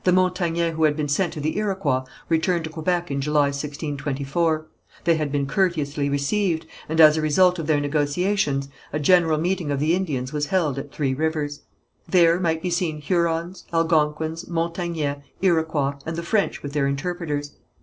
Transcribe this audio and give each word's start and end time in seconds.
The 0.03 0.11
Montagnais 0.11 0.71
who 0.71 0.85
had 0.85 0.97
been 0.97 1.07
sent 1.07 1.31
to 1.33 1.39
the 1.39 1.59
Iroquois 1.59 2.01
returned 2.27 2.63
to 2.63 2.71
Quebec 2.71 3.11
in 3.11 3.21
July, 3.21 3.49
1624. 3.49 4.65
They 5.03 5.13
had 5.17 5.31
been 5.31 5.45
courteously 5.45 6.09
received, 6.09 6.65
and 6.89 6.99
as 6.99 7.17
a 7.17 7.21
result 7.21 7.59
of 7.59 7.67
their 7.67 7.79
negotiations, 7.79 8.67
a 8.91 8.97
general 8.99 9.37
meeting 9.37 9.69
of 9.69 9.79
the 9.79 9.93
Indians 9.93 10.33
was 10.33 10.47
held 10.47 10.79
at 10.79 10.91
Three 10.91 11.13
Rivers. 11.13 11.59
There 12.09 12.39
might 12.39 12.63
be 12.63 12.71
seen 12.71 12.99
Hurons, 12.99 13.65
Algonquins, 13.71 14.47
Montagnais, 14.47 15.21
Iroquois, 15.43 15.97
and 16.03 16.15
the 16.15 16.23
French 16.23 16.63
with 16.63 16.73
their 16.73 16.87
interpreters. 16.87 17.51